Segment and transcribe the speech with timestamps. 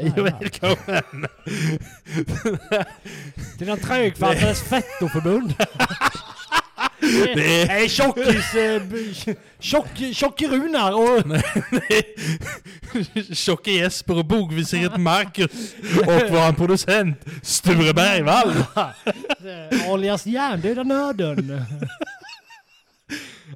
[0.00, 1.26] Hej och välkommen!
[3.58, 5.54] Till den trögfattades fettoförbund.
[7.34, 8.54] Det är- tjockis...
[8.54, 8.82] eh,
[9.60, 11.24] Tjock, tjockerunar och...
[13.36, 15.50] Tjocke Jesper och bogvisiret Marcus
[16.00, 18.48] och vår producent Sture Bergvall.
[18.76, 21.64] eh, alias hjärndöda nörden.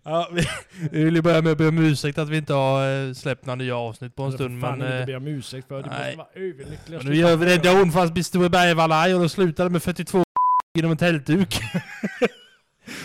[0.05, 0.43] Ja, vi,
[0.91, 3.47] vi vill ju börja med att be om ursäkt att vi inte har eh, släppt
[3.47, 4.59] några nya avsnitt på en stund.
[4.59, 5.77] Men, inte eh, ber om ursäkt för.
[5.77, 6.17] Måste nej.
[6.17, 9.29] vara överlyckliga nu gör vi det ändå fast vi Sture Bergvall är arg och då
[9.29, 10.25] slutade med 42
[10.75, 11.61] genom en tältduk.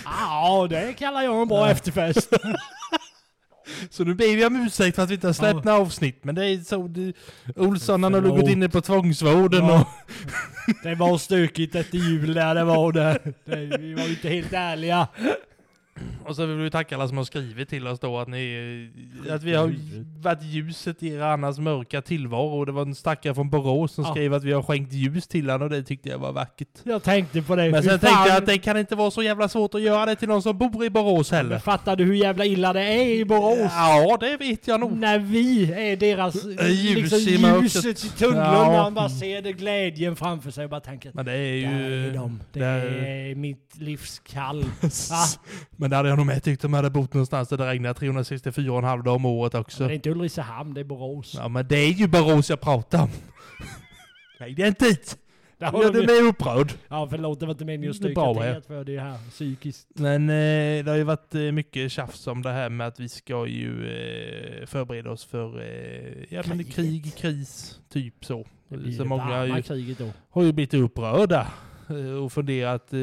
[0.06, 1.72] Ja, det kallar jag en bra Ja.
[1.72, 2.34] efterfest.
[3.90, 5.62] Så nu ber vi om ursäkt för att vi inte har släppt Ja.
[5.72, 6.24] några avsnitt.
[6.24, 6.88] Men det är så...
[6.88, 7.14] Det,
[7.56, 9.82] Olsson han har nog gått inne på tvångsvården Ja.
[9.82, 9.88] och...
[10.84, 13.20] Det var stökigt efter jul där, det var det.
[13.46, 15.08] det vi var ju inte helt ärliga.
[16.26, 18.90] Och så vill vi tacka alla som har skrivit till oss då att ni,
[19.30, 19.76] att vi har
[20.22, 22.66] varit ljuset i er annars mörka tillvaro.
[22.66, 24.12] Det var en stackare från Borås som Ja.
[24.12, 26.68] skrev att vi har skänkt ljus till honom och det tyckte jag var vackert.
[26.84, 27.70] Jag tänkte på det.
[27.72, 30.16] Men sen tänkte jag att det kan inte vara så jävla svårt att göra det
[30.16, 31.60] till någon som bor i Borås Men heller.
[31.60, 33.72] fattar du hur jävla illa det är i Borås?
[33.74, 34.98] Ja, det vet jag nog.
[34.98, 38.72] När vi är deras Ljus liksom, i ljuset i tunneln, Ja.
[38.84, 41.38] man bara ser det glädjen framför sig och bara tänker Men det är
[41.72, 42.08] där ju...
[42.08, 42.40] är de.
[42.54, 44.66] Det där- är mitt livs kall.
[45.90, 47.94] Men det hade jag nog med tyckt om jag hade bott någonstans där det regnar
[47.94, 49.84] 364,5 dagar om året också.
[49.84, 51.36] Men det är inte Ulricehamn, det är Borås.
[51.38, 53.10] Ja men det är ju Borås jag pratar om.
[54.40, 54.86] Nej det är inte.
[54.86, 54.96] Där
[55.58, 56.72] Jag har är de ju- mer upprörd.
[56.88, 58.34] Ja förlåt, det var inte meningen att ja.
[58.44, 59.88] det för det här psykiskt.
[59.94, 63.10] Men eh, det har ju varit eh, mycket tjafs om det här med att vi
[63.10, 68.46] ska ju eh, förbereda oss för eh, ja, men krig, kris, typ så.
[68.70, 70.10] Det blir Så det många har ju, kriget då.
[70.30, 71.48] har ju blivit upprörda
[71.90, 73.00] eh, och funderat eh,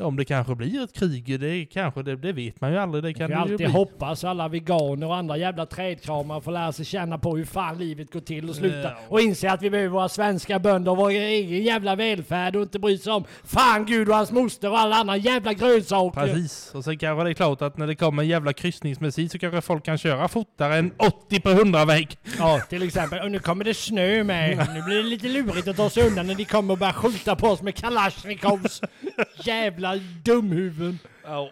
[0.00, 1.40] om det kanske blir ett krig.
[1.40, 3.04] Det, kanske, det, det vet man ju aldrig.
[3.04, 3.66] Det kan det ju alltid bli.
[3.66, 8.12] hoppas alla veganer och andra jävla trädkramare får lära sig känna på hur fan livet
[8.12, 8.96] går till och sluta Ja.
[9.08, 12.78] och inse att vi behöver våra svenska bönder och vår egen jävla välfärd och inte
[12.78, 16.20] bry sig om fan Gud och hans moster och alla andra jävla grönsaker.
[16.26, 16.70] Precis.
[16.74, 19.60] Och sen kanske det är klart att när det kommer en jävla kryssningsmissil så kanske
[19.60, 22.18] folk kan köra fortare än 80 på 100 väg.
[22.38, 23.20] Ja, till exempel.
[23.20, 24.68] Och nu kommer det snö med.
[24.74, 27.36] Nu blir det lite lurigt att ta sig undan när de kommer och börjar skjuta
[27.36, 28.80] på oss med kalasjnikovs.
[29.44, 29.89] Jävla
[30.24, 30.98] dumhuvuden.
[31.24, 31.50] Ja.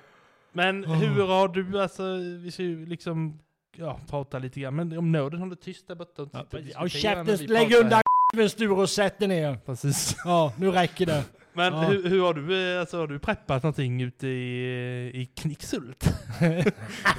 [0.53, 2.03] Men hur har du, alltså,
[2.43, 3.38] vi ska ju liksom
[3.76, 6.44] ja, prata lite grann, men om nöden håller tyst där borta Ja,
[6.81, 8.00] när käften, lägg undan
[8.34, 9.59] s***en Sture och sätt dig ner.
[9.66, 10.16] Precis.
[10.25, 11.25] Ja, nu räcker det.
[11.58, 11.80] Men Ja.
[11.80, 16.14] hur, hur har du, eh, alltså har du preppat någonting ute i, i Knicksult?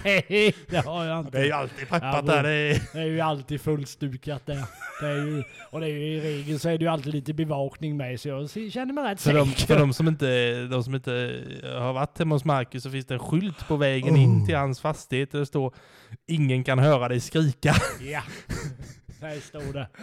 [0.04, 1.32] Nej, det har jag inte.
[1.32, 2.82] Det är ju alltid preppat Ja, där, det är...
[2.94, 4.64] Det är ju alltid fullstukat där.
[5.02, 7.34] Det är ju, och det är ju, i regel så är det ju alltid lite
[7.34, 9.66] bevakning med så jag känner mig rätt För de, säker.
[9.68, 11.42] för de, som inte, de som inte
[11.80, 14.80] har varit hemma hos Marcus så finns det en skylt på vägen in till hans
[14.80, 15.74] fastighet där det står
[16.28, 17.74] Ingen kan höra dig skrika.
[18.02, 18.22] Ja,
[19.20, 19.88] där står det.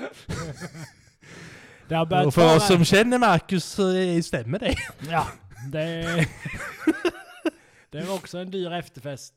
[1.88, 4.74] Det Och för oss som känner Marcus är- stämmer det.
[5.10, 5.26] Ja,
[5.72, 6.26] det...
[7.90, 9.34] det var också en dyr efterfest.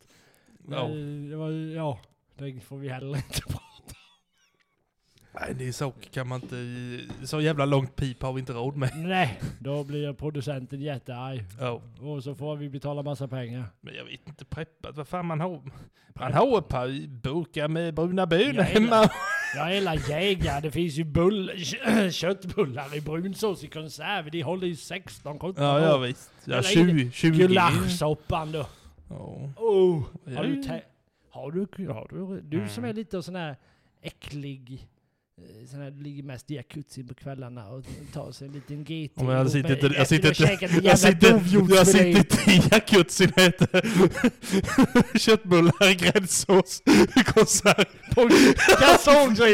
[0.72, 0.88] Ja.
[1.30, 2.00] Det var, ja,
[2.38, 3.69] det får vi heller inte prata
[5.32, 7.28] Nej, det är så kan man inte...
[7.28, 8.92] Så jävla långt pip har vi inte råd med.
[8.96, 11.44] Nej, då blir producenten jättearg.
[11.60, 11.82] Ja.
[12.00, 13.64] Och så får vi betala massa pengar.
[13.82, 15.62] Men jag vet inte preppat, vad fan man har.
[16.14, 19.10] Man har ett par burkar med bruna bönor Ja, hemma.
[19.56, 24.32] Jag är jägare, det finns ju bull, kö- köttbullar i brunsås i konserv.
[24.32, 26.32] De håller ju 16-17 Ja, ja visst.
[26.46, 27.12] Ja, Eller 20.
[27.12, 27.38] 20.
[27.38, 28.66] Gulaschsoppan då.
[29.58, 30.82] Oh, Ja, har, du
[31.30, 33.56] har du, har du, du som är lite sån här
[34.02, 34.88] äcklig,
[35.40, 37.84] eh, sån här, ligger mest i jacuzzin på kvällarna och
[38.14, 39.12] tar sig en liten GT.
[39.16, 40.44] Ja, jag sitter inte, jag sitter inte,
[40.84, 41.42] jag sitter,
[41.76, 46.82] jag sitter inte i jacuzzin och äter köttbullar, gräddsås,
[47.26, 47.86] konserv.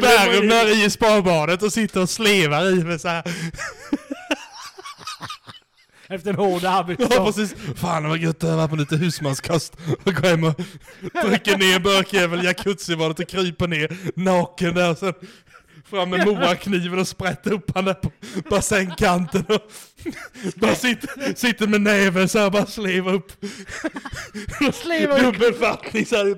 [0.01, 3.23] Värmer i sparbadet och sitter och slevar i med så här.
[6.09, 7.15] Efter en hård arbetsdag.
[7.15, 7.55] Ja precis.
[7.75, 9.77] Fan vad gött det har varit med lite husmanskost.
[10.03, 10.57] Och gå hem och
[11.23, 15.13] trycker ner burkjävel i jacuzzibadet och kryper ner naken där och sen
[15.85, 18.11] fram med moakniven och sprätter upp han där på
[18.49, 19.61] bassängkanten och
[20.55, 23.31] bara sitter, sitter med näven så här bara slevar upp.
[24.73, 25.33] Slevar upp.
[25.33, 26.35] Dubbelfattning så här i.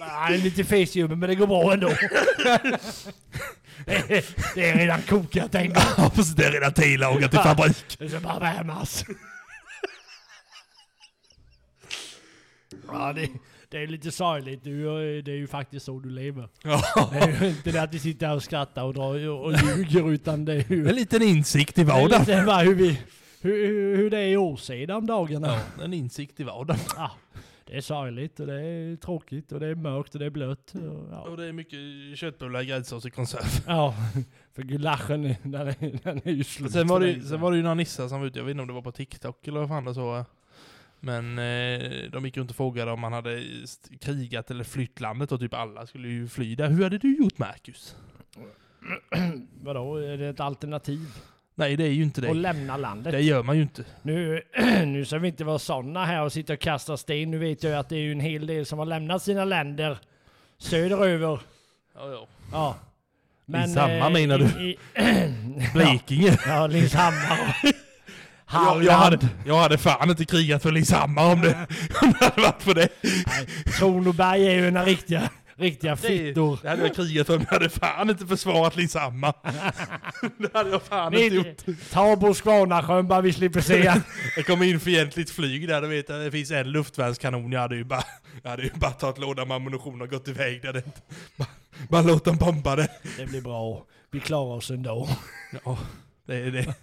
[0.00, 1.88] Han är lite fesjubbe men det går bra ändå.
[3.84, 4.24] det, är,
[4.54, 5.82] det är redan kokat en gång.
[5.96, 7.96] Ja precis, det är redan tillagat i fabrik.
[7.98, 9.04] Det ska bara värmas.
[12.88, 13.28] ja, det,
[13.70, 14.64] det är lite sorgligt.
[14.64, 16.48] Du, är- det är ju faktiskt så du lever.
[16.62, 16.82] Ja.
[17.12, 20.10] Det är ju inte det att vi sitter här och skrattar och, drar, och ljuger
[20.12, 20.88] utan det är ju...
[20.88, 22.20] En liten insikt i Det är vardagen.
[22.20, 23.00] lite hur, vi,
[23.40, 25.46] hur, hur, det är i Åseda om dagarna.
[25.78, 26.80] Ja, en insikt i vardagen.
[26.96, 27.10] Ja,
[27.66, 30.72] Det är sorgligt och det är tråkigt och det är mörkt och det är blött.
[30.74, 31.20] Och, ja.
[31.20, 31.78] Och det är mycket
[32.18, 33.64] köttbullar, gräddsås i konserv.
[33.66, 33.94] ja,
[34.54, 36.72] för gulaschen är- den är, den är ju slut.
[36.72, 38.62] Sen var, det, sen var det ju några nissar som var ute, jag vet inte
[38.62, 40.24] om det var på TikTok eller vad fan det så.
[41.00, 43.42] Men eh, de gick runt och frågade om man hade
[44.00, 46.68] krigat eller flytt landet och typ alla skulle ju fly där.
[46.68, 47.96] Hur hade du gjort Marcus?
[49.62, 51.00] Vadå, är det ett alternativ?
[51.54, 52.34] Nej det är ju inte det.
[52.34, 53.12] lämna landet?
[53.12, 53.84] Det gör man ju inte.
[54.02, 54.42] Nu,
[54.86, 57.30] nu ska vi inte vara sådana här och sitta och kasta sten.
[57.30, 59.44] Nu vet jag ju att det är ju en hel del som har lämnat sina
[59.44, 59.98] länder
[60.58, 61.40] söderöver.
[61.94, 62.26] Ja, ja.
[62.52, 62.76] Ja.
[63.46, 64.62] Lindshammar menar i- du?
[64.70, 64.78] i-
[65.74, 66.38] Blekinge.
[66.46, 67.56] Ja, Lindshammar.
[67.62, 67.72] Jag,
[68.48, 68.84] Halland.
[68.84, 71.66] jag, hade, jag hade fan inte krigat för Lindshammar om det,
[72.02, 72.88] om det hade varit på det.
[73.02, 76.58] Nej, Kronoberg är ju en riktiga, riktiga fittor.
[76.62, 79.34] det hade jag krigat för, men jag hade fan inte försvarat Lindshammar.
[80.38, 81.64] Det hade jag fan inte gjort.
[81.92, 83.94] Ta Botswanasjön bara vi slipper se.
[84.36, 87.84] Det kom in fientligt flyg där, du vet det finns en luftvärnskanon, jag hade ju
[87.84, 88.04] bara,
[88.42, 90.72] jag hade ju bara tagit lådan med ammunition och gått iväg där.
[90.72, 90.82] Det
[91.36, 91.48] bara,
[91.88, 92.88] bara låt dem bomba det.
[93.16, 93.84] Det blir bra.
[94.10, 95.08] Vi klarar oss ändå.
[95.64, 95.78] Ja,
[96.26, 96.74] det är det.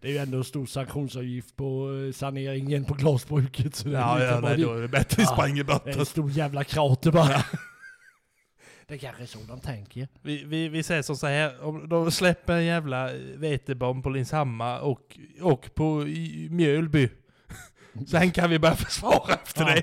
[0.00, 3.74] Det är ju ändå en stor sanktionsavgift på eh, saneringen på glasbruket.
[3.74, 5.90] Så det är Ja, lika ja nej, det- då är det bättre Ja, bort Det
[5.90, 7.44] är en stor jävla krater bara.
[8.88, 10.08] Det kanske är så de tänker.
[10.22, 14.78] Vi, vi, vi säger som så här, om de släpper en jävla vetebomb på Lindshammar
[14.80, 17.08] och, och på i Mjölby.
[18.08, 19.74] Sen kan vi börja försvara efter Ja.
[19.74, 19.82] det.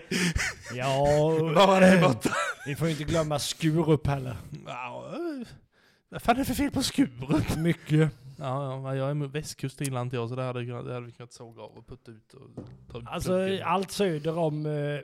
[0.78, 2.30] Ja, Bara det är borta.
[2.66, 4.36] vi får inte glömma Skurup heller.
[4.66, 5.06] Ja,
[6.10, 7.58] vad fan är det för fel på Skurup?
[7.58, 8.12] Mycket.
[8.44, 11.12] Ja, ja, jag är med västkust inland till oss så det hade, det hade vi
[11.12, 12.50] kunnat såga av och putta ut och
[12.92, 13.64] ta Alltså pluggen.
[13.64, 15.00] allt söder om uh,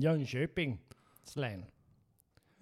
[0.00, 1.64] Jönköpings län.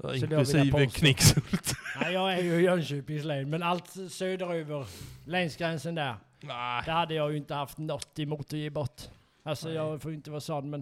[0.02, 0.86] Ja, jag Inklusive.
[0.86, 1.72] Knicksult.
[2.00, 4.86] Nej, jag är ju Jönköpings län, men allt söderöver
[5.24, 6.16] länsgränsen där.
[6.40, 6.82] Nej.
[6.84, 9.02] Det hade jag ju inte haft något emot att ge bort.
[9.42, 9.76] Alltså Nej.
[9.76, 10.80] jag får inte vara sån, men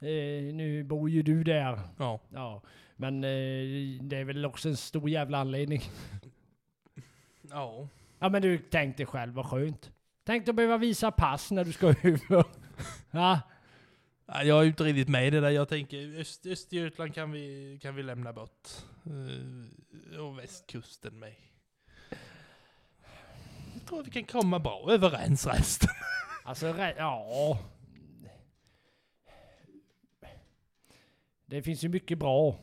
[0.00, 1.80] eh, nu bor ju du där.
[1.98, 2.20] Ja.
[2.30, 2.62] Ja,
[2.96, 5.82] men eh, det är väl också en stor jävla anledning.
[7.50, 7.88] Ja.
[8.18, 9.90] Ja men du, tänk dig själv vad skönt.
[10.26, 12.44] Tänk att behöva visa pass när du ska över.
[13.10, 13.40] Ja,
[14.44, 15.50] Jag är inte riktigt med i det där.
[15.50, 18.68] Jag tänker Öst, Östergötland kan vi, kan vi lämna bort.
[19.06, 21.34] Eh, och västkusten med.
[23.74, 25.90] Jag tror vi kan komma bra överens resten.
[26.44, 27.58] alltså re- ja.
[31.46, 32.56] Det finns ju mycket bra.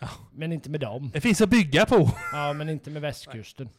[0.00, 0.08] Ja.
[0.32, 1.10] Men inte med dem.
[1.12, 2.10] Det finns att bygga på.
[2.32, 3.66] Ja, men inte med västkusten.
[3.66, 3.74] Nej.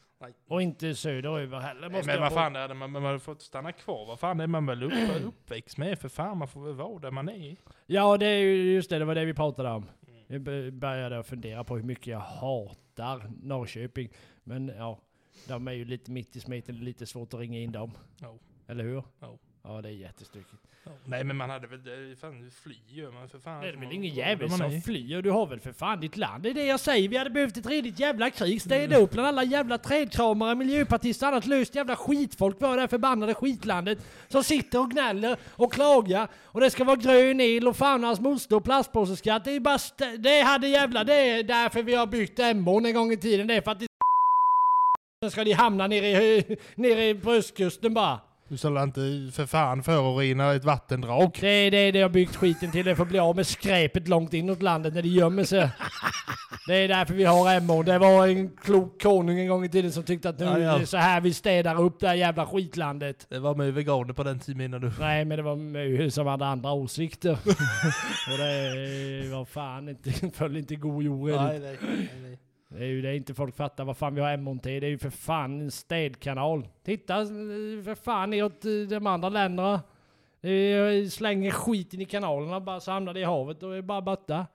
[0.47, 1.81] Och inte söderöver heller.
[1.81, 4.05] Nej, måste men vad fan är det man, man har fått stanna kvar?
[4.05, 4.93] Vad fan är man väl upp,
[5.23, 6.37] uppväxt med för fan?
[6.37, 7.55] Man får väl vara där man är.
[7.85, 9.85] Ja, det är ju just det, det var det vi pratade om.
[10.07, 10.23] Mm.
[10.27, 14.09] Jag började fundera på hur mycket jag hatar Norrköping.
[14.43, 14.99] Men ja,
[15.47, 17.91] de är ju lite mitt i smeten, lite svårt att ringa in dem.
[18.21, 18.37] Ja.
[18.67, 19.03] Eller hur?
[19.19, 19.37] Ja.
[19.63, 20.61] Ja, det är jättestyckigt.
[21.05, 23.61] Nej men man hade väl, det- fan fly gör man för fan.
[23.61, 25.21] Det är väl ingen jävel som flyr?
[25.21, 26.43] Du har väl för fan ditt land?
[26.43, 27.09] Det är det jag säger.
[27.09, 28.61] Vi hade behövt ett redigt jävla krig.
[28.61, 32.61] Städa upp bland alla jävla trädkramare, miljöpartister, annat löst jävla skitfolk.
[32.61, 36.27] Var det här förbannade skitlandet som sitter och gnäller och klagar.
[36.43, 39.45] Och det ska vara grön el och fan och hans moster och plastpåseskatt.
[39.45, 41.03] Det är bara st- Det hade jävla...
[41.03, 43.47] Det är därför vi har byggt Emån en gång i tiden.
[43.47, 43.87] Det är för att det
[45.23, 48.19] Sen ska de hamna nere i, nere på östkusten bara.
[48.49, 51.37] Du ska inte för fan förorena ett vattendrag.
[51.41, 52.85] Det är det de har byggt skiten till.
[52.85, 55.69] Det får bli av med skräpet långt inåt landet när de gömmer sig.
[56.67, 57.85] Det är därför vi har Emån.
[57.85, 60.75] Det var en klok konung en gång i tiden som tyckte att nu Ja, ja.
[60.75, 63.25] är det så här vi städar upp det här jävla skitlandet.
[63.29, 64.91] Det var med veganer på den tiden menar du?
[64.99, 67.31] Nej, men det var Möhus som hade andra åsikter.
[68.31, 71.29] Och det var fan inte, föll inte god jord.
[71.29, 71.77] nej, nej,
[72.21, 72.39] nej.
[72.69, 74.81] Det är ju det inte folk fattar vad fan vi har Emån till.
[74.81, 76.67] Det är ju för fan en städkanal.
[76.83, 77.27] Titta eh,
[77.83, 79.81] för fan neråt eh, de andra länderna.
[80.41, 84.01] Det är- Slänger skiten i kanalerna bara så hamnar det i havet och är bara
[84.01, 84.47] borta.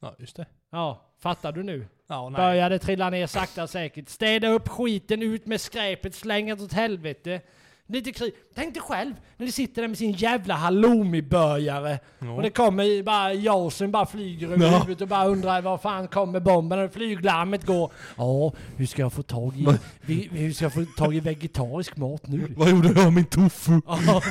[0.00, 0.46] Ja, just det.
[0.70, 1.86] Ja, fattar du nu?
[2.06, 2.38] Ja, nej.
[2.38, 4.08] Började trilla ner sakta säkert.
[4.08, 7.40] Städa upp skiten, ut med skräpet, slänga det åt helvete.
[7.90, 8.32] Lite krig.
[8.54, 12.30] Tänk dig själv när de sitter där med sin jävla halloumi-burgare Ja.
[12.32, 14.78] och det kommer bara jasen bara flyger över Ja.
[14.78, 17.92] huvudet och bara undrar var fan kommer bomben och flyglarmet går.
[18.16, 19.66] Ja, hur ska jag få tag i,
[20.00, 22.54] vi, hur ska jag få tag i vegetarisk mat nu?
[22.56, 23.80] Vad gjorde jag av min tofu?
[23.86, 24.22] Ja,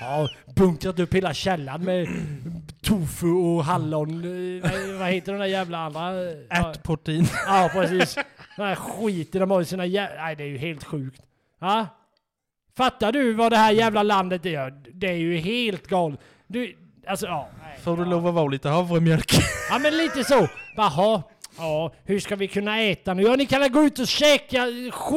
[0.00, 2.08] ja, bunkrat upp hela källaren med
[2.82, 4.10] tofu och hallon.
[4.64, 6.14] eh, Vad heter de där jävla andra?
[6.22, 7.26] Ja, Ärtprotein.
[7.46, 8.14] Ja, precis.
[8.56, 10.22] Den här skiten de har i sina jävla...
[10.22, 11.20] Nej, det är ju helt sjukt.
[11.60, 11.86] Ja?
[12.78, 14.74] Fattar du vad det här jävla landet är?
[14.92, 16.20] Det är ju helt galet.
[16.46, 17.48] Du, alltså ja.
[17.62, 18.08] nej, Får du ja.
[18.08, 19.32] lov att vara lite havremjölk?
[19.70, 20.48] Ja, men lite så.
[20.76, 21.22] Jaha.
[21.58, 23.22] Ja, hur ska vi kunna äta nu?
[23.22, 24.66] Ja, ni kan väl gå ut och käka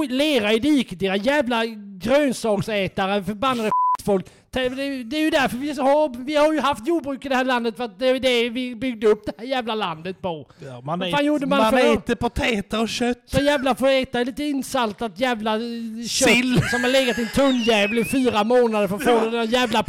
[0.09, 1.65] lera i diket, era jävla
[2.01, 4.25] grönsaksätare, förbannade skitfolk.
[4.53, 7.43] Det är, det ju därför vi har, vi har ju haft jordbruk i det här
[7.45, 10.47] landet för att det är det vi byggde upp det här jävla landet på.
[10.65, 13.17] Ja, man Vad fan gjorde man man för- äter potäter och kött.
[13.25, 15.61] Så jävla får äta lite insaltat jävla eh,
[16.07, 16.61] kött Sill.
[16.71, 19.83] som har legat i en tunnjävel i fyra månader för att få den där jävla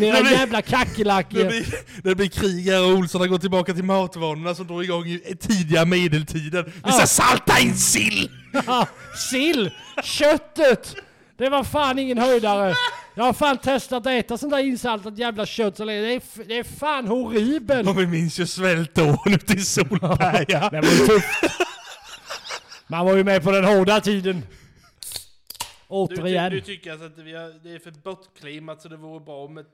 [0.00, 1.44] Det era blir- jävla Det kackerlackor.
[1.48, 1.66] blir,
[2.02, 5.36] det blir krig här och Olsson har gått tillbaka till matvanorna som drog igång i
[5.40, 6.64] tidiga medeltiden.
[6.84, 7.06] Vi ska Ja.
[7.06, 8.30] salta in sill!
[8.66, 8.86] Ja,
[9.30, 9.70] Sill!
[10.02, 10.94] Köttet!
[11.38, 12.74] Det var fan ingen höjdare.
[13.16, 16.00] Jag har fan testat att äta sånt där insaltat jävla kött så länge.
[16.00, 17.88] Det är, f- det är fan horribelt.
[17.88, 20.68] Och vi minns ju svältåren ute i Solberga.
[20.70, 21.28] Det var ju tufft.
[22.86, 24.42] Man var ju med på den hårda tiden.
[25.88, 26.62] Återigen.
[26.62, 29.66] tycker alltså att vi har, det är för bortklimat så det vore bra med ett...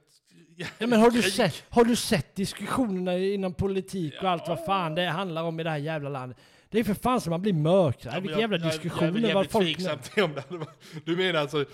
[0.79, 4.95] Ja, men har, du sett, har du sett diskussionerna inom politik och allt vad fan
[4.95, 6.39] det handlar om i det här jävla landet?
[6.71, 8.23] Det är för fan som man blir mörkrädd.
[8.23, 9.35] Vilka jävla diskussioner.
[9.35, 9.77] vad folk...
[10.15, 11.65] till om det hade varit- Du menar alltså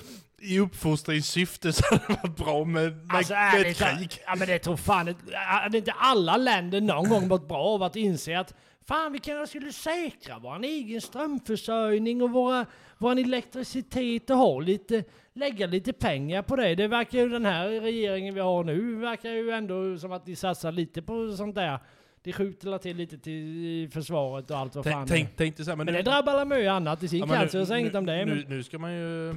[0.40, 4.18] i uppfostringssyfte så hade det varit bra med, med, Alltså med ärligt, ett krig?
[4.26, 7.96] ja men det tror fan hade inte alla länder någon gång mått bra av att
[7.96, 8.54] inse att
[8.88, 12.66] fan vi kanske skulle säkra vår egen strömförsörjning och våra,
[12.98, 16.74] vår elektricitet och ha lite, lägga lite pengar på det.
[16.74, 20.36] Det verkar ju den här regeringen vi har nu, verkar ju ändå som att de
[20.36, 21.78] satsar lite på sånt där.
[22.26, 25.70] De skjuter till lite till försvaret och allt vad fan Tänk, det tänk, tänkte så
[25.70, 28.06] här, men, Men nu- det drabbar mycket annat i sin Ja, cancer, säger inget om
[28.06, 28.24] det.
[28.24, 29.34] Nu, nu ska man ju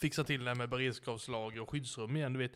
[0.00, 2.32] fixa till det med beredskapslager och skyddsrum igen.
[2.32, 2.52] Du vet,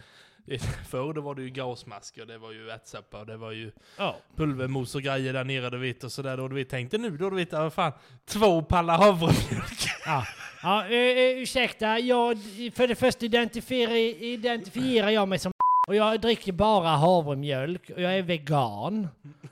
[0.47, 3.73] det, förr då var det ju gasmasker, det var ju ärtsoppa och det var ju
[3.97, 4.17] ja.
[4.37, 6.37] pulvermos och grejer där nere du vet och sådär.
[6.37, 6.49] då.
[6.49, 7.93] Du vet, tänk dig nu då, du vet, vad fan,
[8.25, 9.89] två pallar havremjölk.
[10.07, 10.27] Ja,
[10.63, 11.99] ja uh, ursäkta.
[11.99, 12.39] Jag,
[12.75, 15.53] för det första identifierar, identifierar jag mig som
[15.89, 19.09] och jag dricker bara havremjölk och jag är vegan.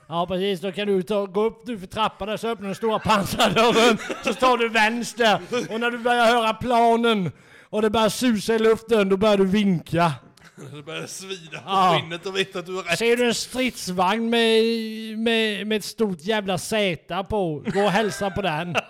[0.07, 2.75] Ja precis, då kan du ta, gå upp du för trappan där så öppnar den
[2.75, 3.97] stora pansardörren.
[4.23, 5.39] Så tar du vänster
[5.69, 7.31] och när du börjar höra planen
[7.69, 10.11] och det börjar susa i luften då börjar du vinka.
[10.75, 11.99] Det börjar svida på Ja.
[12.01, 12.97] skinnet och vet att du har rätt.
[12.99, 14.61] Ser du en stridsvagn med,
[15.19, 18.75] med, med ett stort jävla Z på, gå och hälsa på den.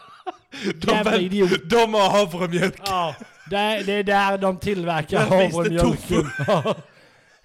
[0.81, 1.69] De, Jävla väl- idiot.
[1.69, 2.81] de har havremjölk.
[2.85, 3.15] Ja,
[3.49, 6.29] det, det är där de tillverkar havremjölken.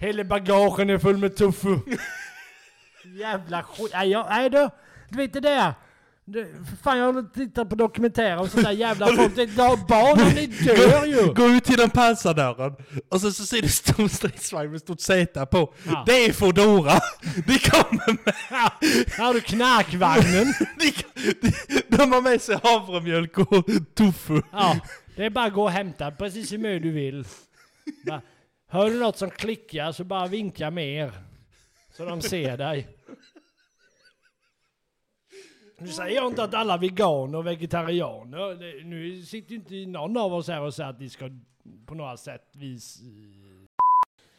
[0.03, 1.77] Hela bagagen är full med tofu.
[3.19, 3.91] Jävla skit.
[3.93, 4.69] Nej, jag, nej du,
[5.09, 5.73] du vet det där.
[6.69, 9.35] För fan jag har tittat på dokumentärer om sådana där jävla folk.
[9.35, 11.33] Det, da, barnen ni dör ju.
[11.33, 12.75] Gå ut till den pansardörren
[13.09, 15.73] och så, så ser du stor stridsvagn med stort Z på.
[15.83, 16.03] Ja.
[16.05, 16.99] Det är Foodora.
[17.47, 18.33] De kommer med.
[19.11, 20.53] Här har du knarkvagnen.
[20.79, 20.91] De,
[21.41, 24.41] de, de har med sig havremjölk och tofu.
[24.51, 24.79] Ja,
[25.15, 27.25] det är bara att gå och hämta precis hur mycket du vill.
[28.05, 28.21] Bara,
[28.73, 31.11] hör du något som klickar så bara vinka mer.
[31.91, 32.87] Så de ser dig.
[35.77, 40.33] Nu säger jag inte att alla veganer och vegetarianer, nu sitter ju inte någon av
[40.33, 41.29] oss här och säger att de ska
[41.85, 43.01] på några sätt vis...
[43.01, 43.07] Eh.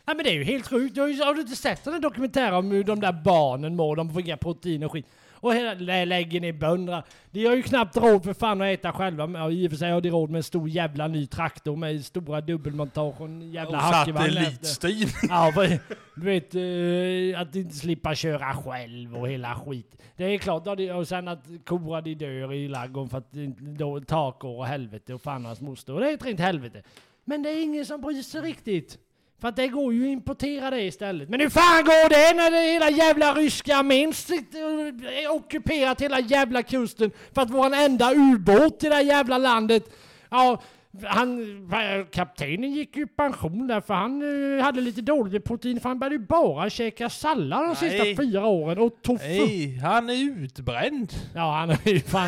[0.07, 0.97] Nej men det är ju helt sjukt.
[0.97, 3.97] Har, du inte sett den dokumentären om hur de där barnen mår?
[3.97, 5.07] De får inga proteiner och skit.
[5.45, 7.03] Och hela, lä- lägger ner bönderna.
[7.31, 9.31] De har ju knappt råd för fan att äta själva.
[9.35, 12.05] Ja, I och för sig har de råd med en stor jävla ny traktor med
[12.05, 14.67] stora dubbelmontage och en jävla Och hackevagn efter.
[14.67, 15.29] satellitstyrning.
[15.29, 15.79] Ja, för,
[16.17, 20.03] du vet, eh, att inte slippa köra själv och hela skit.
[20.17, 23.33] Det är klart, och sen att korna de dör i ladugården för att
[23.79, 24.01] då
[24.41, 25.93] går och helvete och fan hans moster.
[25.93, 26.83] Och det är ett rent helvete.
[27.25, 28.99] Men det är ingen som bryr sig riktigt.
[29.41, 31.29] För att det går ju att importera det istället.
[31.29, 34.09] Men hur fan går det när det hela jävla ryska armén
[35.23, 39.85] är ockuperat hela jävla kusten för att en enda ubåt i det jävla landet?
[40.31, 40.63] Ja,
[41.05, 41.41] han,
[42.13, 44.23] kaptenen gick ju i pension där för han
[44.59, 47.77] eh, hade lite dåligt med protein för han började ju bara käka sallad de Nej.
[47.91, 49.25] sista fyra åren och tofu.
[49.29, 50.15] Nej, han är
[50.45, 51.13] utbränd.
[51.35, 52.27] Ja, han har ju fan,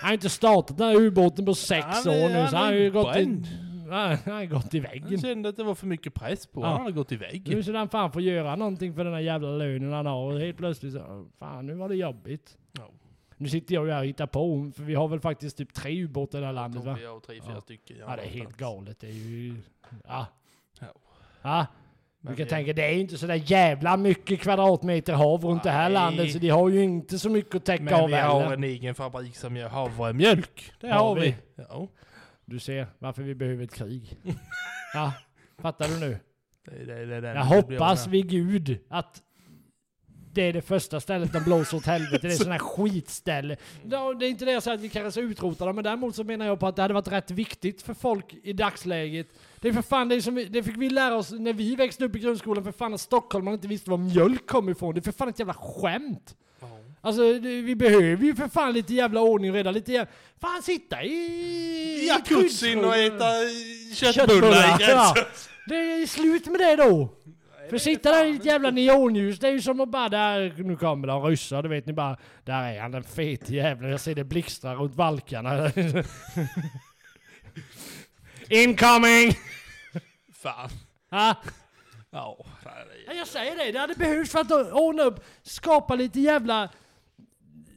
[0.00, 2.64] han har inte startat den här ubåten på sex Han är- år nu så han
[2.66, 3.20] har ju gått i.
[4.24, 5.20] han har gått i Han väggen.
[5.20, 6.66] kände att det var för mycket press på Ja.
[6.66, 7.64] Han hade gått i Nu väggen.
[7.64, 10.56] så han fan får göra någonting för den här jävla lönen han har och helt
[10.56, 12.56] plötsligt så, fan nu var det jobbigt.
[12.72, 12.90] Ja.
[13.36, 16.02] Nu sitter jag ju här och hittar på, för vi har väl faktiskt typ tre
[16.04, 16.98] ubåtar i det här landet va?
[17.02, 17.60] Jag och tre, fyra Ja.
[17.60, 17.96] stycken.
[18.00, 19.54] Ja det är helt galet, det är ju...
[20.06, 20.26] Ja.
[20.80, 20.86] Ja.
[21.42, 21.66] Ja.
[22.20, 25.62] Men Du kan vi- tänka, det är ju inte sådär jävla mycket kvadratmeter hav runt
[25.62, 25.92] det här Nej.
[25.92, 28.64] landet så de har ju inte så mycket att täcka Men av vi har en
[28.64, 30.72] egen fabrik som gör havremjölk.
[30.80, 31.20] Det Har har vi?
[31.20, 31.34] vi.
[31.68, 31.88] Ja.
[32.46, 34.16] Du ser varför vi behöver ett krig.
[34.94, 35.12] Ja,
[35.58, 36.18] fattar du nu?
[36.64, 39.22] Det, det, det, Jag hoppas vid gud att
[40.32, 42.18] det är det första stället de blåser åt helvete.
[42.28, 43.56] Det är sådana här skitställe.
[43.84, 46.24] Det är inte det jag säger att vi kanske ska utrota dem, men däremot så
[46.24, 49.26] menar jag på att det hade varit rätt viktigt för folk i dagsläget.
[49.60, 52.04] Det är för fan det, som vi, det fick vi lära oss när vi växte
[52.04, 54.94] upp i grundskolan, för fan att Stockholm inte visste var mjölk kom ifrån.
[54.94, 56.36] Det är för fan ett jävla skämt.
[57.06, 60.12] Alltså vi behöver ju för fan lite jävla ordning och reda, lite jävla...
[60.40, 61.08] Fan sitta i...
[61.08, 63.24] i ett Jacuzzin och äta
[63.94, 64.76] köttbullar i ja.
[64.78, 65.24] gränsen.
[65.68, 67.08] Det är slut med det då.
[67.70, 70.76] För sitta där i ditt jävla neonljus, det är ju som att bara där, nu
[70.76, 74.14] kommer de ryssar, du vet ni bara, där är han den fete jäveln, jag ser
[74.14, 75.70] det blixtra runt valkarna.
[78.48, 79.32] Incoming!
[80.32, 80.70] Fan.
[81.10, 81.34] Ha?
[82.10, 82.46] Ja.
[83.06, 86.68] Ja, jag säger det, det hade behövts för att ordna upp, skapa lite jävla,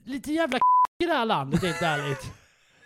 [0.10, 0.58] lite jävla
[1.04, 2.24] i det här landet helt ärligt.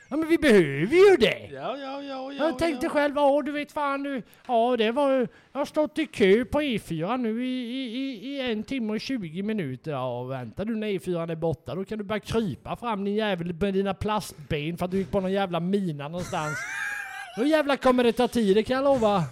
[0.09, 1.49] Ja men vi behöver ju det!
[1.53, 2.33] Ja, ja, ja, ja.
[2.33, 5.99] Jag tänkte själv, ja du vet fan nu, ja det var ju- jag har stått
[5.99, 9.91] i kö på E4 nu i, i, i, en timme och 20 minuter.
[9.91, 13.53] Ja vänta du när E4 är borta, då kan du börja krypa fram din jävel
[13.53, 16.57] med dina plastben för att du gick på någon jävla mina någonstans.
[17.37, 19.23] Då jävlar kommer det ta tid, det kan jag lova.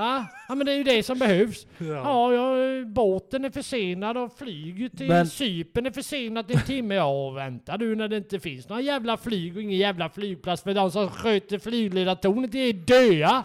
[0.00, 1.66] Ja, ja men det är ju det som behövs.
[1.78, 6.94] Ja, ja båten är försenad och flyget till Men- Cypern är försenat en timme.
[6.94, 10.74] Ja, vänta du när det inte finns några jävla flyg och ingen jävla flygplats för
[10.74, 13.44] de som sköter flygledartornet är döda.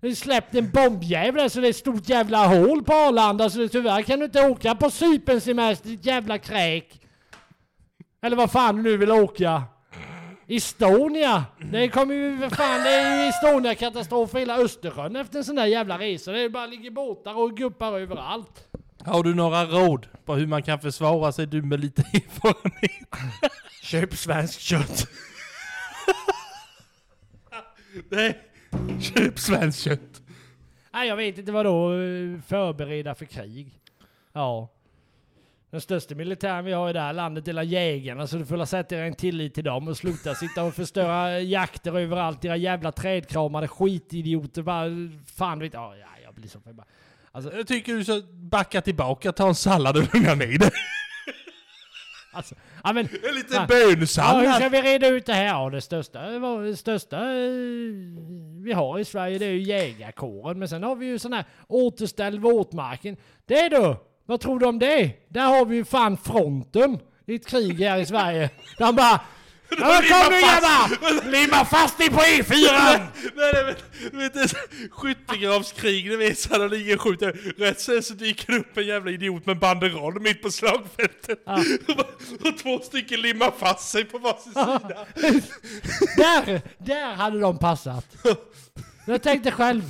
[0.00, 3.58] Det är släppt en bombjävel så det är ett stort jävla hål på Arlanda så
[3.58, 7.00] det, tyvärr kan du inte åka på Cypernsemester ditt jävla kräk.
[8.22, 9.62] Eller vad fan du nu vill åka.
[10.48, 11.44] Estonia!
[11.72, 15.56] Det kommer ju för fan, det är ju Estonia-katastrof för hela Östersjön efter en sån
[15.56, 16.32] där jävla resa.
[16.32, 18.68] Det är bara ligger båtar och guppar överallt.
[19.04, 23.08] Har du några råd på hur man kan försvara sig du med lite erfarenhet?
[23.82, 25.08] Köp svenskt kött.
[28.10, 28.38] Nej,
[29.00, 30.22] köp svenskt kött.
[30.92, 31.90] Nej jag vet inte vad då
[32.46, 33.80] förbereda för krig.
[34.32, 34.68] Ja.
[35.70, 38.56] Den största militären vi har i det här landet är alla jägarna så du får
[38.56, 42.44] väl sätta er en tillit till dem och sluta sitta och förstöra jakter överallt.
[42.44, 44.62] Era jävla trädkramade skitidioter.
[44.62, 44.86] Bara,
[45.36, 46.86] fan vet ja, ja, jag blir så förbannad.
[47.32, 50.70] Alltså, Jag tycker du ska backa tillbaka, ta en sallad och lugna ner dig.
[52.32, 52.54] alltså,
[52.84, 53.08] ja men...
[53.28, 53.66] En liten Ja.
[53.68, 54.54] Ja, hur bönsallad.
[54.54, 55.44] ska vi reda ut det här?
[55.44, 56.20] Ja, det största,
[56.60, 57.52] det största eh,
[58.64, 60.58] vi har i Sverige det är ju jägarkåren.
[60.58, 63.16] Men sen har vi ju sån här återställ våtmarken.
[63.46, 63.96] Det då?
[64.26, 65.10] Vad tror du om det?
[65.28, 68.50] Där har vi ju fan fronten i ett krig här i Sverige.
[68.78, 69.20] De bara...
[69.70, 71.30] Ja, men kom nu grabbar!
[71.30, 72.54] Limma fast dig på E E4!
[72.72, 73.00] Nej,
[73.36, 73.74] nej,
[74.10, 74.56] du vet, det så-
[74.90, 77.32] skyttegravskrig, du vet, de ligger och skjuter.
[77.58, 81.42] Rätt sen så dyker det upp en jävla idiot med banderoll mitt på slagfältet.
[81.46, 81.54] Ja.
[82.50, 85.06] Och två stycken limmar fast sig på varsin sida.
[86.16, 88.06] Där, där hade de passat.
[89.06, 89.82] Jag tänkte själv,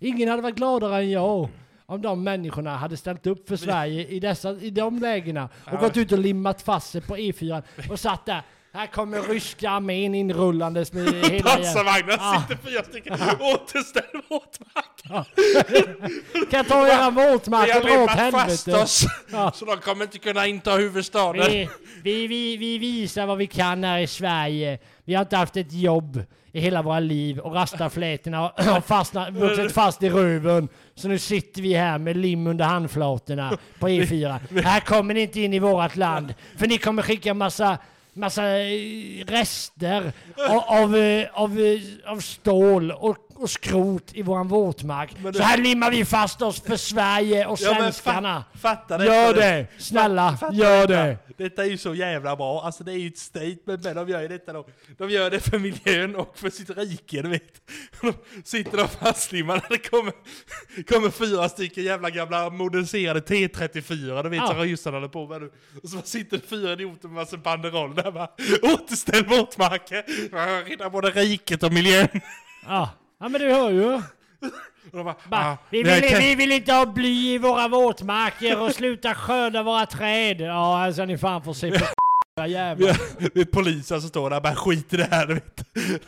[0.00, 1.48] ingen hade varit gladare än jag
[1.92, 5.96] om de människorna hade ställt upp för Sverige i, dessa, i de lägena och gått
[5.96, 8.42] ut och limmat fast sig på E4 och satt där.
[8.74, 11.50] Här kommer ryska armén inrullandes med hela...
[11.56, 12.40] Pansarvagnar Ah.
[12.40, 13.12] sitter fyra stycken.
[13.40, 15.02] Återställ våtmark.
[16.50, 18.84] Kan ta era våtmark Vi och har dra åt limmat fast helvete.
[18.84, 19.04] oss.
[19.32, 19.52] Ja.
[19.54, 21.46] Så de kommer inte kunna inta huvudstaden.
[21.50, 21.68] Vi,
[22.02, 24.78] vi, vi, vi visar vad vi kan här i Sverige.
[25.04, 29.72] Vi har inte haft ett jobb i hela våra liv och rastaflätorna har fastnat, vuxit
[29.72, 30.68] fast i röven.
[30.94, 34.60] Så nu sitter vi här med lim under handflatorna på E4.
[34.62, 36.34] Här kommer ni inte in i vårt land.
[36.58, 37.78] För ni kommer skicka massa
[38.14, 40.12] massa eh, rester
[40.48, 45.10] av, av, eh, av, eh, av stål och, och skrot i våran våtmark.
[45.22, 48.44] Men Så här limmar vi fast oss för Sverige och Ja, svenskarna.
[48.54, 49.04] fa- fatta det.
[49.04, 49.66] Gör det!
[49.78, 51.02] Snälla, Fatta gör detta.
[51.02, 51.18] det!
[51.36, 52.62] Detta är ju så jävla bra.
[52.62, 54.66] Alltså det är ju ett statement, men de gör ju detta då.
[54.98, 57.42] De gör det för miljön och för sitt rike, du vet.
[58.02, 58.12] De
[58.44, 60.12] sitter de fastlimmade, det kommer,
[60.88, 64.46] kommer fyra stycken jävla gamla moderniserade T34, du vet, Ja.
[64.46, 65.50] som ryssarna håller på med nu.
[65.82, 68.28] Och så sitter det fyra idioter med massa banderoll där bara,
[68.62, 70.04] återställ våtmarker,
[70.68, 72.08] rädda både riket och miljön.
[72.66, 72.90] Ja,
[73.22, 73.92] ja men du hör ju.
[74.92, 78.60] Och bara, Ba, "Ah, vi, vill, kan- vi vill inte ha bly i våra våtmarker
[78.60, 80.40] och sluta skörda våra träd.
[80.40, 81.84] Ja, alltså ni fan får se på
[82.42, 82.96] Vi jävlar.
[83.34, 85.56] det är poliser som står där bara skit i det här, vet.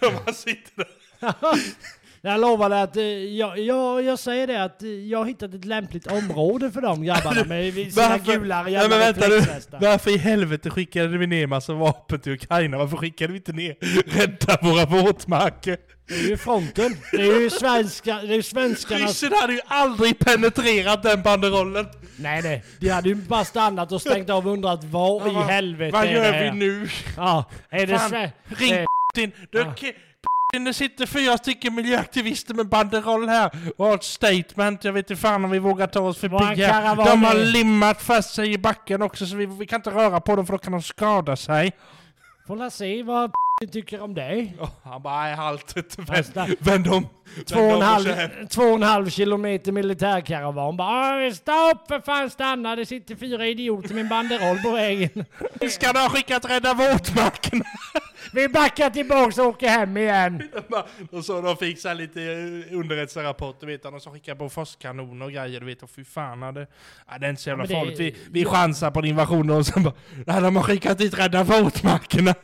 [0.01, 0.77] De bara sitter
[1.21, 1.35] där.
[2.27, 3.59] Jag lovar dig att eh, jag,
[4.05, 7.93] jag, säger det att eh, jag har hittat ett lämpligt område för de grabbarna med
[7.93, 9.41] sina gula Nej, jävla men vänta nu.
[9.81, 12.79] Varför i helvete skickade vi ner massa vapen till Ukraina?
[12.79, 13.77] Varför skickade vi inte ner
[14.19, 15.77] rädda våra våtmarker?
[16.09, 16.97] Det är ju fronten.
[17.13, 19.03] Det är ju svenska, det är ju svenskarnas...
[19.23, 21.87] Ryssen hade ju aldrig penetrerat den banderollen.
[22.17, 25.45] Nej nej, de hade ju bara stannat och stängt av och undrat vad i vad-
[25.45, 26.89] helvete Vad det gör vi nu?
[27.17, 28.85] Ja, är det Fan, Sve- ring eh,
[29.15, 29.33] Putin.
[29.51, 29.75] Du, Ja.
[30.59, 34.85] Det sitter fyra stycken miljöaktivister med banderoll här och har ett statement.
[34.85, 36.97] Jag vet inte fan om vi vågar ta oss förbi här.
[36.97, 40.37] De har limmat fast sig i backen också så vi, vi kan inte röra på
[40.37, 41.73] dem för då kan de skada sig.
[42.47, 43.33] Får se vad
[43.67, 44.49] tycker om det.
[44.59, 45.75] Ja, han bara, nej halt,
[46.35, 47.07] vänd, vänd om.
[47.47, 50.77] Två och, en halv, kör hem." två och en halv kilometer militärkaravan.
[50.77, 55.25] Bara "Åh, stopp för fan stanna, det sitter fyra idioter med en banderoll på vägen.
[55.71, 57.65] Ska du ha skickat rädda våtmarkerna?
[58.33, 60.43] Vi backar tillbaks och åker hem igen.
[61.13, 62.21] Och så de här lite
[62.75, 66.55] underrättelserapport, du vet, de som skickade på forskkanoner och grejer, du vet, och fy fan,
[66.55, 66.67] det,
[67.11, 68.01] ja, det är inte så jävla Ja, farligt.
[68.01, 69.95] Vi, vi chansar på en invasion och sen bara,
[70.27, 72.35] nej, de har skickat dit rädda våtmarkerna.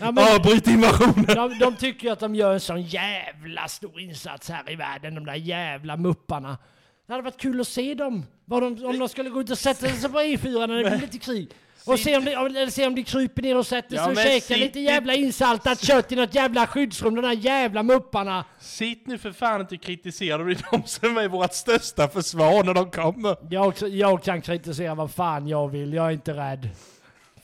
[0.00, 0.14] Ja, men,
[0.52, 1.24] Avbryt invasionen!
[1.26, 5.14] de, de tycker ju att de gör en sån jävla stor insats här i världen,
[5.14, 6.58] de där jävla mupparna.
[7.06, 8.26] Det hade varit kul att se dem.
[8.46, 11.18] De, om de skulle gå ut och sätta sig på E4 när det blir lite
[11.18, 11.48] krig.
[11.86, 14.16] Och se om, de, eller se om de kryper ner och sätter Ja, sig och
[14.16, 18.44] men käkar sitt lite jävla insaltat kött i något jävla skyddsrum, de där jävla mupparna.
[18.60, 22.64] Sitt nu för fan inte och kritisera, det är de som är vårt största försvar
[22.64, 23.36] när de kommer.
[23.50, 26.68] Jag, jag kan kritisera vad fan jag vill, jag är inte rädd.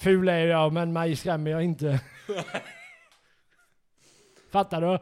[0.00, 2.00] Ful är jag, men mig skrämmer jag inte.
[4.52, 4.98] Fattar du?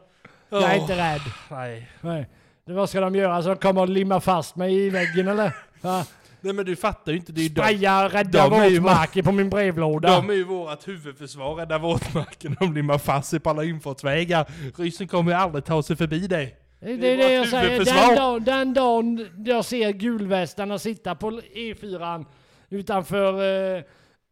[0.49, 1.21] Jag är inte rädd.
[1.51, 1.89] Nej.
[2.01, 2.27] Nej.
[2.65, 3.41] Det, vad ska de göra?
[3.43, 5.51] Så de kommer att limma fast mig i väggen eller?
[5.81, 6.05] Va?
[6.41, 10.15] nej, men du fattar ju inte, det är ju Spraya rädda våtmarker på min brevlåda.
[10.15, 14.45] de är ju vårt huvudförsvar, rädda våtmarken, de limmar fast sig på alla infartsvägar.
[14.77, 16.55] Ryssen kommer ju aldrig ta sig förbi dig.
[16.79, 17.85] Det är Det är det, jag säger.
[17.85, 22.25] Den dagen, den dagen jag ser gulvästarna sitta på E4
[22.69, 23.33] utanför,
[23.77, 23.83] eh,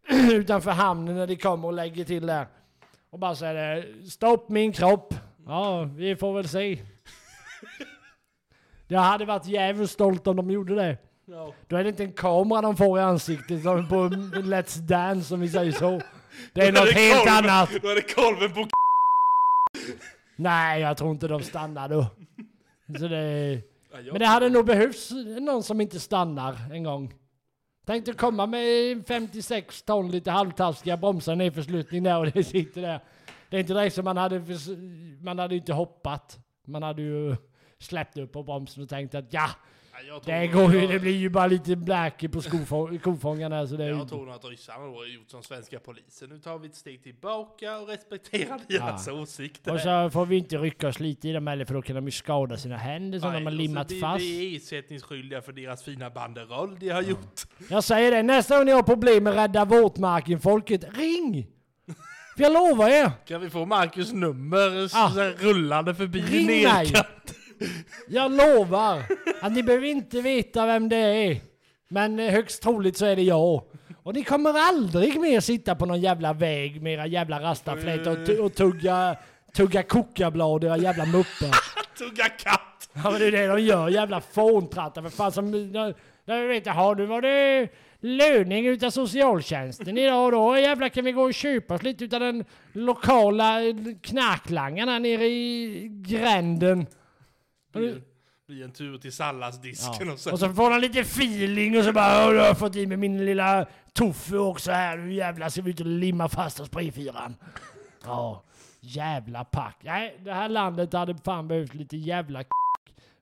[0.31, 2.45] utanför hamnen när de kommer och lägger till där.
[3.15, 5.13] Och bara säger stopp min kropp.
[5.45, 6.79] Ja, vi får väl se.
[8.87, 10.97] Jag hade varit jävligt stolt om de gjorde det.
[11.25, 11.53] Ja.
[11.67, 13.95] Då är det inte en kamera de får i ansiktet som på
[14.39, 16.01] Let's Dance om vi säger så.
[16.53, 17.69] Det är något helt annat.
[17.81, 18.67] Då är det kolven på
[20.35, 22.05] Nej, jag tror inte de stannar då.
[22.99, 23.61] Så det...
[24.11, 27.13] Men det hade nog behövts någon som inte stannar en gång.
[27.85, 32.99] Tänkte komma med 56 ton lite halvtaskiga bromsar ner för där och det sitter där.
[33.49, 34.41] Det är inte direkt som man hade,
[35.21, 36.39] man hade inte hoppat.
[36.67, 37.35] Man hade ju
[37.79, 39.49] släppt upp på bromsen och tänkt att ja,
[40.07, 42.41] jag det, går ju, jag- det blir ju bara lite black på
[43.03, 43.97] kofångarna så det är ju...
[43.97, 46.29] Jag tror nog att ryssarna har gjort som svenska polisen.
[46.29, 49.73] Nu tar vi ett steg tillbaka och respekterar deras åsikter.
[49.73, 52.05] Och så får vi inte rycka oss lite i dem heller för då kan de
[52.05, 54.21] ju skada sina händer som Nej, de har limmat vi, fast.
[54.21, 57.41] Vi är ersättningsskyldiga för deras fina banderoll de har gjort.
[57.69, 61.47] Jag säger det, nästa gång ni har problem med Rädda Våtmarken-folket, ring!
[62.35, 65.09] För jag lovar er, Kan vi få Marcus nummer ah.
[65.39, 66.93] rullande förbi Ring mig.
[68.07, 69.03] Jag lovar
[69.41, 71.37] att ni behöver inte veta vem det är.
[71.87, 73.63] Men högst troligt så är det jag.
[74.03, 78.45] Och ni kommer aldrig mer sitta på någon jävla väg med era jävla rastaflätor och,
[78.45, 79.17] och tugga,
[79.55, 81.75] tugga kokablad, era jävla muppar.
[81.97, 82.89] Tugga katt!
[82.93, 85.51] Ja men det är det de gör, jävla fåntrattar för fan som...
[86.25, 91.23] Vi vet, jaha nu var det löning utav socialtjänsten idag då jävlar kan vi gå
[91.23, 93.59] och köpa oss lite utav den lokala
[94.01, 96.85] knarklangaren här nere i gränden.
[97.79, 98.01] Blir,
[98.47, 100.31] blir en tur till salladsdisken och så.
[100.31, 102.97] Och så får de lite feeling och så bara "Åh, jag har fått i mig
[102.97, 104.97] min lilla tofu också här.
[104.97, 107.33] Nu jävlar ser vi ut att limma fast oss på E4.
[108.05, 108.43] Ja,
[108.81, 109.77] jävla pack.
[109.83, 112.49] Nej, det här landet hade fan behövt lite jävla k-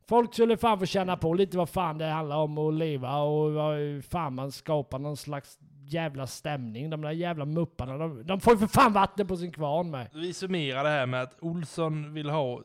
[0.10, 3.54] Folk skulle fan få känna på lite vad fan det handlar om att leva och
[3.54, 3.78] vad
[4.10, 6.90] fan man skapar någon slags jävla stämning.
[6.90, 10.08] De där jävla mupparna, de, de får ju för fan vatten på sin kvarn med.
[10.14, 12.62] Vi summerar det här med att Olsson vill ha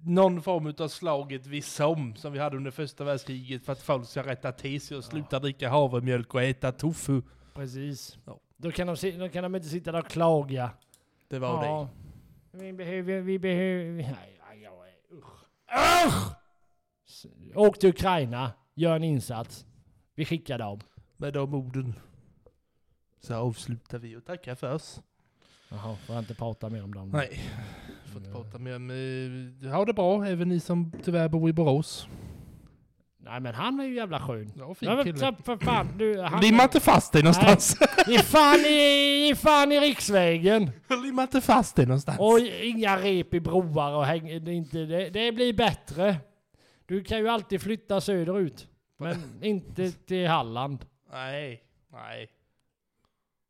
[0.00, 4.06] någon form av slaget vid som som vi hade under första världskriget för att folk
[4.06, 7.22] ska rätta till sig och sluta dricka havremjölk och äta tofu.
[7.54, 8.18] Precis.
[8.24, 8.40] Ja.
[8.56, 10.70] Då, kan de, då kan de inte sitta där och klaga.
[11.28, 11.66] Det var det.
[11.66, 11.88] ja.
[12.50, 13.92] Vi behöver, vi behöver...
[13.92, 15.16] Nej, jag är...
[15.16, 15.44] Usch!
[16.06, 16.34] Usch!
[17.54, 19.66] Åk till Ukraina, gör en insats.
[20.14, 20.80] Vi skickar dem.
[21.16, 21.94] Med de orden
[23.20, 25.02] så avslutar vi och tackar för oss.
[25.68, 27.10] Jaha, får jag inte prata mer om dem?
[27.10, 27.40] Nej,
[28.18, 28.90] inte prata mer om...
[29.62, 32.08] eh, Ha det bra, även ni som tyvärr bor i Borås.
[33.20, 34.52] Nej men han är ju jävla skön.
[34.56, 35.34] Ja, fin men, kille.
[35.44, 37.76] för fan, du, han, Limma inte fast dig någonstans.
[38.06, 40.70] Ge fan i, ge fan i riksvägen!
[41.04, 42.18] Limma inte fast dig någonstans.
[42.18, 46.16] Och inga rep i broar och häng, det, inte, det, det blir bättre.
[46.86, 48.68] Du kan ju alltid flytta söderut.
[48.98, 50.84] Men inte till Halland.
[51.12, 52.30] Nej, nej.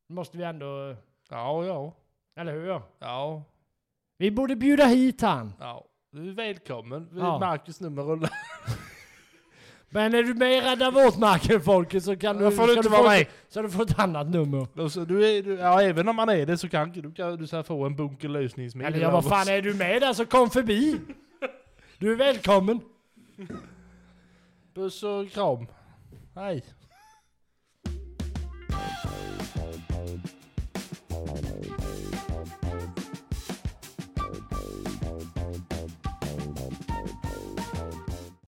[0.09, 0.97] måste vi ändå...
[1.31, 1.95] Ja, ja,
[2.37, 2.81] Eller hur?
[2.99, 3.43] ja,
[4.19, 5.53] Vi borde bjuda hit han.
[5.61, 5.85] ja.
[6.11, 7.09] Du är välkommen.
[7.17, 7.39] Ja.
[7.39, 8.31] Marcus nummer rullar.
[9.91, 12.51] Men är du med i Rädda Våtmarken folket så kan du...
[12.51, 13.27] Får du ska inte vara med.
[13.49, 14.89] Så du får ett annat nummer.
[14.89, 17.47] Så du är, du, ja, även om man är det så kan du, kan du
[17.53, 18.95] här få en bunker lösningsmedel.
[18.95, 21.01] Eller ja, vad fan är du med där så kom förbi.
[21.99, 22.81] Du är välkommen.
[24.75, 25.67] Puss och kram.
[26.35, 26.65] Hej.